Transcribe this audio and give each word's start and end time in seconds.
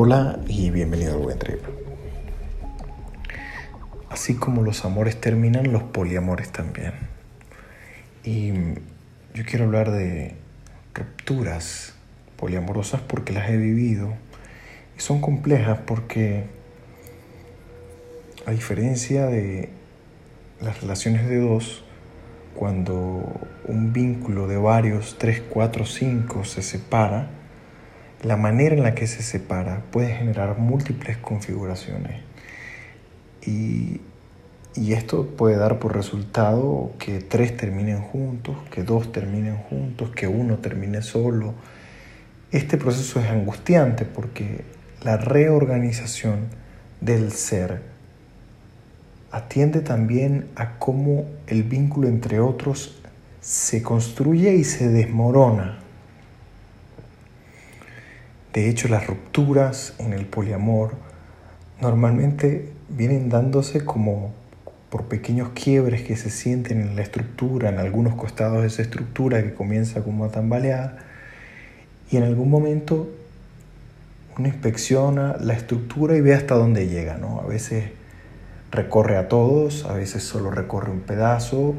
Hola 0.00 0.38
y 0.46 0.70
bienvenido 0.70 1.14
al 1.14 1.18
buen 1.18 1.40
trip. 1.40 1.58
Así 4.08 4.36
como 4.36 4.62
los 4.62 4.84
amores 4.84 5.20
terminan, 5.20 5.72
los 5.72 5.82
poliamores 5.82 6.52
también. 6.52 6.92
Y 8.22 8.52
yo 9.34 9.44
quiero 9.44 9.64
hablar 9.64 9.90
de 9.90 10.36
rupturas 10.94 11.94
poliamorosas 12.36 13.00
porque 13.00 13.32
las 13.32 13.50
he 13.50 13.56
vivido 13.56 14.14
y 14.96 15.00
son 15.00 15.20
complejas 15.20 15.80
porque 15.84 16.44
a 18.46 18.52
diferencia 18.52 19.26
de 19.26 19.68
las 20.60 20.80
relaciones 20.80 21.28
de 21.28 21.40
dos, 21.40 21.82
cuando 22.54 23.24
un 23.66 23.92
vínculo 23.92 24.46
de 24.46 24.58
varios, 24.58 25.18
tres, 25.18 25.42
cuatro, 25.50 25.84
cinco 25.84 26.44
se 26.44 26.62
separa, 26.62 27.30
la 28.22 28.36
manera 28.36 28.74
en 28.74 28.82
la 28.82 28.94
que 28.94 29.06
se 29.06 29.22
separa 29.22 29.82
puede 29.90 30.14
generar 30.14 30.58
múltiples 30.58 31.16
configuraciones. 31.18 32.22
Y, 33.46 34.00
esto 34.76 35.26
puede 35.26 35.56
dar 35.56 35.80
por 35.80 35.96
resultado 35.96 36.92
que 37.00 37.18
tres 37.18 37.56
terminen 37.56 38.00
juntos, 38.00 38.56
que 38.70 38.84
dos 38.84 39.10
terminen 39.10 39.56
juntos, 39.56 40.10
que 40.10 40.28
uno 40.28 40.58
termine 40.58 41.02
solo. 41.02 41.54
Este 42.52 42.78
proceso 42.78 43.18
es 43.18 43.28
angustiante 43.28 44.04
porque 44.04 44.62
la 45.02 45.16
reorganización 45.16 46.46
del 47.00 47.32
ser 47.32 47.82
atiende 49.32 49.80
también 49.80 50.46
a 50.54 50.78
cómo 50.78 51.24
el 51.48 51.64
vínculo 51.64 52.06
entre 52.06 52.38
otros 52.38 53.00
se 53.40 53.82
construye 53.82 54.54
y 54.54 54.62
se 54.62 54.88
desmorona 54.88 55.80
de 58.58 58.68
hecho, 58.68 58.88
las 58.88 59.06
rupturas 59.06 59.94
en 59.98 60.12
el 60.12 60.26
poliamor 60.26 60.90
normalmente 61.80 62.72
vienen 62.88 63.28
dándose 63.28 63.84
como 63.84 64.32
por 64.90 65.04
pequeños 65.04 65.50
quiebres 65.50 66.02
que 66.02 66.16
se 66.16 66.28
sienten 66.28 66.80
en 66.80 66.96
la 66.96 67.02
estructura, 67.02 67.68
en 67.68 67.78
algunos 67.78 68.16
costados 68.16 68.62
de 68.62 68.66
esa 68.66 68.82
estructura 68.82 69.40
que 69.44 69.54
comienza 69.54 70.02
como 70.02 70.24
a 70.24 70.30
tambalear, 70.30 70.98
y 72.10 72.16
en 72.16 72.24
algún 72.24 72.50
momento 72.50 73.08
uno 74.36 74.48
inspecciona 74.48 75.36
la 75.38 75.52
estructura 75.52 76.16
y 76.16 76.20
ve 76.20 76.34
hasta 76.34 76.56
dónde 76.56 76.88
llega, 76.88 77.16
¿no? 77.16 77.38
A 77.40 77.46
veces 77.46 77.84
recorre 78.72 79.18
a 79.18 79.28
todos, 79.28 79.84
a 79.84 79.92
veces 79.92 80.24
solo 80.24 80.50
recorre 80.50 80.90
un 80.90 81.02
pedazo, 81.02 81.76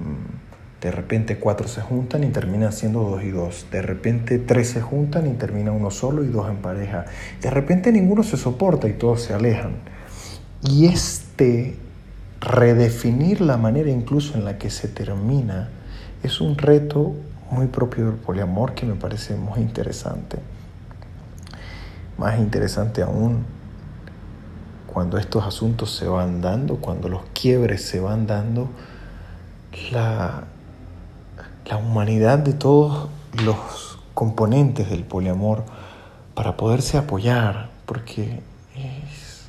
mm, 0.00 0.49
de 0.80 0.90
repente 0.90 1.36
cuatro 1.38 1.68
se 1.68 1.82
juntan 1.82 2.24
y 2.24 2.28
terminan 2.28 2.72
siendo 2.72 3.02
dos 3.02 3.22
y 3.22 3.30
dos. 3.30 3.66
De 3.70 3.82
repente 3.82 4.38
tres 4.38 4.70
se 4.70 4.80
juntan 4.80 5.26
y 5.26 5.34
termina 5.34 5.72
uno 5.72 5.90
solo 5.90 6.24
y 6.24 6.28
dos 6.28 6.48
en 6.48 6.56
pareja. 6.56 7.04
De 7.42 7.50
repente 7.50 7.92
ninguno 7.92 8.22
se 8.22 8.38
soporta 8.38 8.88
y 8.88 8.94
todos 8.94 9.22
se 9.22 9.34
alejan. 9.34 9.74
Y 10.62 10.86
este 10.86 11.76
redefinir 12.40 13.42
la 13.42 13.58
manera 13.58 13.90
incluso 13.90 14.38
en 14.38 14.46
la 14.46 14.56
que 14.56 14.70
se 14.70 14.88
termina 14.88 15.68
es 16.22 16.40
un 16.40 16.56
reto 16.56 17.14
muy 17.50 17.66
propio 17.66 18.06
del 18.06 18.14
poliamor 18.14 18.74
que 18.74 18.86
me 18.86 18.94
parece 18.94 19.34
muy 19.34 19.60
interesante. 19.60 20.38
Más 22.16 22.38
interesante 22.38 23.02
aún 23.02 23.44
cuando 24.86 25.18
estos 25.18 25.44
asuntos 25.44 25.94
se 25.94 26.06
van 26.06 26.40
dando, 26.40 26.76
cuando 26.76 27.08
los 27.08 27.22
quiebres 27.34 27.84
se 27.84 28.00
van 28.00 28.26
dando, 28.26 28.70
la 29.92 30.44
la 31.70 31.76
humanidad 31.76 32.40
de 32.40 32.52
todos 32.52 33.08
los 33.44 34.00
componentes 34.12 34.90
del 34.90 35.04
poliamor 35.04 35.62
para 36.34 36.56
poderse 36.56 36.98
apoyar, 36.98 37.70
porque 37.86 38.40
es 38.74 39.46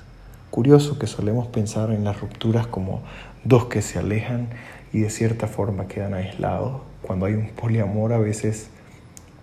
curioso 0.52 1.00
que 1.00 1.08
solemos 1.08 1.48
pensar 1.48 1.90
en 1.90 2.04
las 2.04 2.22
rupturas 2.22 2.68
como 2.68 3.02
dos 3.44 3.66
que 3.66 3.81
se 3.81 3.98
alejan 3.98 4.50
y 4.94 5.00
de 5.00 5.10
cierta 5.10 5.48
forma 5.48 5.88
quedan 5.88 6.14
aislados. 6.14 6.81
Cuando 7.02 7.26
hay 7.26 7.34
un 7.34 7.50
poliamor 7.50 8.14
a 8.14 8.20
veces 8.20 8.70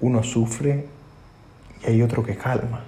uno 0.00 0.22
sufre 0.22 0.86
y 1.82 1.90
hay 1.90 2.02
otro 2.02 2.22
que 2.22 2.36
calma. 2.36 2.84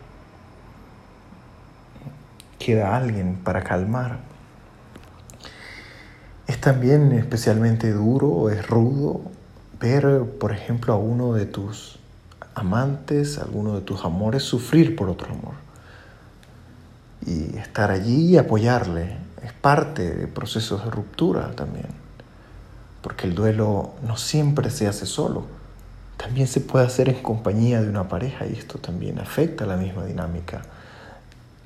Queda 2.61 2.97
alguien 2.97 3.41
para 3.43 3.65
calmar. 3.65 4.19
Es 6.47 6.61
también 6.61 7.11
especialmente 7.11 7.91
duro, 7.91 8.51
es 8.51 8.65
rudo 8.69 9.23
ver, 9.81 10.25
por 10.39 10.53
ejemplo, 10.53 10.93
a 10.93 10.97
uno 10.97 11.33
de 11.33 11.47
tus 11.47 11.99
amantes, 12.55 13.39
a 13.39 13.43
alguno 13.43 13.75
de 13.75 13.81
tus 13.81 14.05
amores 14.05 14.43
sufrir 14.43 14.95
por 14.95 15.09
otro 15.09 15.33
amor. 15.33 15.55
Y 17.27 17.57
estar 17.57 17.91
allí 17.91 18.31
y 18.31 18.37
apoyarle 18.37 19.17
es 19.43 19.53
parte 19.53 20.15
de 20.15 20.27
procesos 20.27 20.85
de 20.85 20.91
ruptura 20.91 21.51
también. 21.57 21.89
Porque 23.03 23.27
el 23.27 23.35
duelo 23.35 23.95
no 24.07 24.17
siempre 24.17 24.71
se 24.71 24.87
hace 24.87 25.07
solo. 25.07 25.47
También 26.17 26.47
se 26.47 26.61
puede 26.61 26.85
hacer 26.85 27.09
en 27.09 27.23
compañía 27.23 27.81
de 27.81 27.89
una 27.89 28.09
pareja 28.09 28.47
y 28.47 28.53
esto 28.53 28.79
también 28.79 29.19
afecta 29.19 29.65
la 29.65 29.77
misma 29.77 30.05
dinámica 30.05 30.63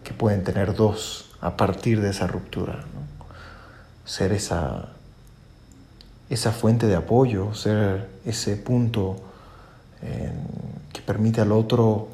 que 0.05 0.15
pueden 0.15 0.45
tener 0.45 0.75
dos 0.75 1.33
a 1.41 1.57
partir 1.57 2.01
de 2.01 2.11
esa 2.11 2.29
ruptura. 2.29 2.85
Ser 4.05 4.33
esa 4.33 4.91
esa 6.31 6.53
fuente 6.53 6.87
de 6.87 6.97
apoyo, 6.97 7.55
ser 7.55 8.09
ese 8.25 8.57
punto 8.57 9.17
que 10.93 11.01
permite 11.03 11.41
al 11.41 11.53
otro 11.53 12.09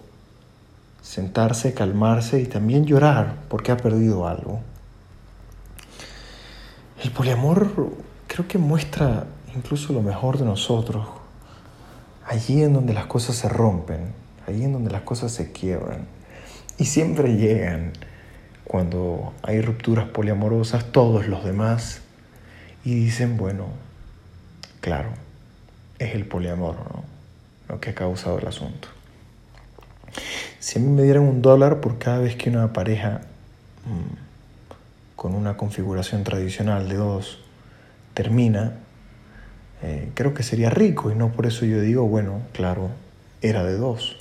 sentarse, 1.02 1.74
calmarse 1.74 2.40
y 2.40 2.46
también 2.46 2.84
llorar 2.84 3.36
porque 3.48 3.72
ha 3.72 3.76
perdido 3.76 4.28
algo. 4.28 4.60
El 7.02 7.10
poliamor 7.10 7.90
creo 8.26 8.46
que 8.46 8.58
muestra 8.58 9.26
incluso 9.56 9.92
lo 9.92 10.02
mejor 10.02 10.38
de 10.38 10.44
nosotros, 10.44 11.08
allí 12.26 12.62
en 12.62 12.74
donde 12.74 12.92
las 12.92 13.06
cosas 13.06 13.36
se 13.36 13.48
rompen, 13.48 14.12
allí 14.46 14.64
en 14.64 14.72
donde 14.72 14.90
las 14.90 15.02
cosas 15.02 15.32
se 15.32 15.50
quiebran. 15.50 16.06
Y 16.78 16.84
siempre 16.84 17.36
llegan 17.36 17.92
cuando 18.64 19.32
hay 19.42 19.60
rupturas 19.60 20.06
poliamorosas 20.08 20.92
todos 20.92 21.26
los 21.26 21.44
demás 21.44 22.02
y 22.84 22.94
dicen, 22.94 23.36
bueno, 23.36 23.64
Claro, 24.80 25.10
es 25.98 26.14
el 26.14 26.24
poliamor 26.26 26.76
¿no? 26.76 27.04
lo 27.68 27.80
que 27.80 27.90
ha 27.90 27.94
causado 27.94 28.38
el 28.38 28.46
asunto. 28.46 28.88
Si 30.58 30.78
a 30.78 30.82
mí 30.82 30.88
me 30.88 31.02
dieran 31.02 31.22
un 31.22 31.42
dólar 31.42 31.80
por 31.80 31.98
cada 31.98 32.18
vez 32.18 32.34
que 32.36 32.50
una 32.50 32.72
pareja 32.72 33.20
mm, 33.84 35.16
con 35.16 35.34
una 35.34 35.56
configuración 35.56 36.24
tradicional 36.24 36.88
de 36.88 36.96
dos 36.96 37.40
termina, 38.14 38.74
eh, 39.82 40.10
creo 40.14 40.34
que 40.34 40.42
sería 40.42 40.70
rico 40.70 41.10
y 41.10 41.14
no 41.14 41.30
por 41.30 41.46
eso 41.46 41.64
yo 41.64 41.80
digo, 41.80 42.06
bueno, 42.06 42.40
claro, 42.52 42.88
era 43.42 43.64
de 43.64 43.76
dos. 43.76 44.16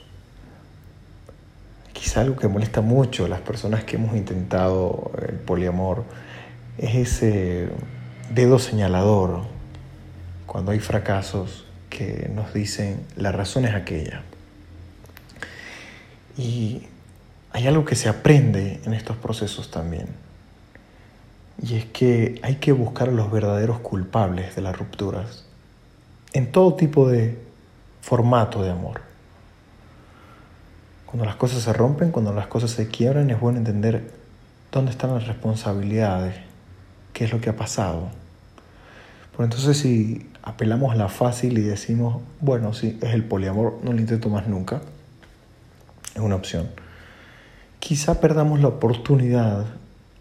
Quizá 1.94 2.22
algo 2.22 2.36
que 2.36 2.48
molesta 2.48 2.82
mucho 2.82 3.26
a 3.26 3.30
las 3.30 3.42
personas 3.42 3.84
que 3.84 3.96
hemos 3.96 4.16
intentado 4.16 5.12
el 5.28 5.36
poliamor 5.36 6.04
es 6.78 6.96
ese 6.96 7.70
dedo 8.34 8.60
señalador 8.60 9.59
cuando 10.50 10.72
hay 10.72 10.80
fracasos 10.80 11.66
que 11.92 12.30
nos 12.34 12.54
dicen 12.56 13.06
la 13.16 13.32
razón 13.32 13.66
es 13.66 13.76
aquella. 13.76 14.24
Y 16.38 16.88
hay 17.52 17.68
algo 17.68 17.86
que 17.86 17.96
se 17.96 18.10
aprende 18.10 18.82
en 18.84 18.96
estos 18.96 19.16
procesos 19.16 19.70
también. 19.70 20.08
Y 21.62 21.76
es 21.76 21.86
que 21.86 22.40
hay 22.42 22.56
que 22.56 22.72
buscar 22.72 23.10
a 23.10 23.12
los 23.12 23.32
verdaderos 23.32 23.80
culpables 23.80 24.56
de 24.56 24.64
las 24.64 24.76
rupturas 24.76 25.46
en 26.34 26.52
todo 26.52 26.74
tipo 26.74 27.08
de 27.08 27.38
formato 28.02 28.64
de 28.64 28.72
amor. 28.72 29.02
Cuando 31.06 31.26
las 31.26 31.36
cosas 31.36 31.62
se 31.62 31.74
rompen, 31.74 32.12
cuando 32.12 32.34
las 32.34 32.48
cosas 32.48 32.72
se 32.72 32.88
quiebran, 32.88 33.30
es 33.30 33.40
bueno 33.40 33.60
entender 33.60 34.14
dónde 34.72 34.92
están 34.92 35.14
las 35.14 35.28
responsabilidades, 35.28 36.36
qué 37.14 37.26
es 37.26 37.32
lo 37.32 37.40
que 37.40 37.52
ha 37.52 37.56
pasado. 37.56 38.10
Por 39.36 39.46
entonces 39.46 39.78
si 39.78 40.30
apelamos 40.50 40.92
a 40.92 40.96
la 40.96 41.10
fácil 41.10 41.58
y 41.60 41.62
decimos, 41.62 42.22
bueno, 42.42 42.74
sí, 42.74 42.98
es 43.02 43.14
el 43.14 43.24
poliamor, 43.24 43.80
no 43.84 43.94
lo 43.94 44.00
intento 44.00 44.30
más 44.30 44.48
nunca, 44.48 44.82
es 46.16 46.22
una 46.22 46.36
opción. 46.36 46.70
Quizá 47.80 48.20
perdamos 48.20 48.60
la 48.60 48.68
oportunidad 48.68 49.66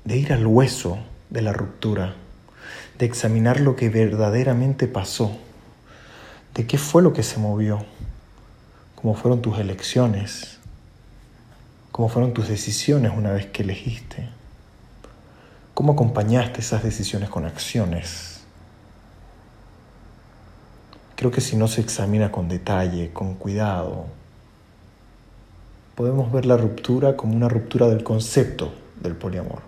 de 0.04 0.16
ir 0.16 0.32
al 0.32 0.46
hueso 0.46 0.98
de 1.30 1.42
la 1.42 1.52
ruptura, 1.54 2.14
de 2.98 3.06
examinar 3.06 3.60
lo 3.60 3.74
que 3.74 3.88
verdaderamente 3.88 4.86
pasó, 4.86 5.36
de 6.54 6.66
qué 6.66 6.76
fue 6.76 7.02
lo 7.02 7.14
que 7.14 7.22
se 7.22 7.38
movió, 7.38 7.84
cómo 8.96 9.14
fueron 9.14 9.40
tus 9.40 9.58
elecciones, 9.58 10.58
cómo 11.90 12.10
fueron 12.10 12.34
tus 12.34 12.48
decisiones 12.48 13.12
una 13.16 13.32
vez 13.32 13.46
que 13.46 13.62
elegiste, 13.62 14.28
cómo 15.72 15.94
acompañaste 15.94 16.60
esas 16.60 16.82
decisiones 16.82 17.30
con 17.30 17.46
acciones 17.46 18.37
Creo 21.18 21.32
que 21.32 21.40
si 21.40 21.56
no 21.56 21.66
se 21.66 21.80
examina 21.80 22.30
con 22.30 22.46
detalle, 22.48 23.10
con 23.12 23.34
cuidado, 23.34 24.06
podemos 25.96 26.30
ver 26.30 26.46
la 26.46 26.56
ruptura 26.56 27.16
como 27.16 27.34
una 27.34 27.48
ruptura 27.48 27.88
del 27.88 28.04
concepto 28.04 28.72
del 29.02 29.16
poliamor. 29.16 29.62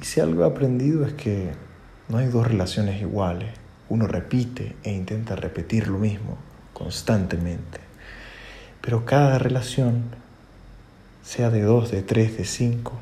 Y 0.00 0.06
si 0.06 0.20
algo 0.20 0.42
he 0.42 0.46
aprendido 0.46 1.04
es 1.04 1.12
que 1.12 1.50
no 2.08 2.16
hay 2.16 2.28
dos 2.28 2.46
relaciones 2.46 2.98
iguales. 3.02 3.50
Uno 3.90 4.06
repite 4.06 4.74
e 4.84 4.94
intenta 4.94 5.36
repetir 5.36 5.88
lo 5.88 5.98
mismo 5.98 6.38
constantemente. 6.72 7.80
Pero 8.80 9.04
cada 9.04 9.38
relación, 9.38 10.04
sea 11.22 11.50
de 11.50 11.60
dos, 11.60 11.90
de 11.90 12.00
tres, 12.00 12.38
de 12.38 12.46
cinco, 12.46 12.92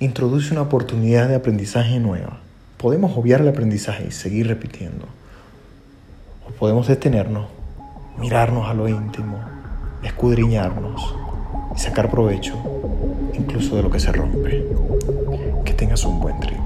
introduce 0.00 0.50
una 0.50 0.62
oportunidad 0.62 1.28
de 1.28 1.36
aprendizaje 1.36 2.00
nueva. 2.00 2.40
Podemos 2.84 3.16
obviar 3.16 3.40
el 3.40 3.48
aprendizaje 3.48 4.04
y 4.08 4.10
seguir 4.10 4.46
repitiendo. 4.46 5.06
O 6.46 6.50
podemos 6.50 6.86
detenernos, 6.86 7.46
mirarnos 8.18 8.68
a 8.68 8.74
lo 8.74 8.86
íntimo, 8.88 9.38
escudriñarnos 10.02 11.16
y 11.74 11.78
sacar 11.78 12.10
provecho 12.10 12.52
incluso 13.32 13.76
de 13.76 13.84
lo 13.84 13.90
que 13.90 13.98
se 13.98 14.12
rompe. 14.12 14.66
Que 15.64 15.72
tengas 15.72 16.04
un 16.04 16.20
buen 16.20 16.38
trip. 16.40 16.60